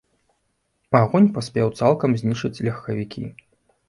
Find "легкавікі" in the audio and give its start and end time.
2.69-3.23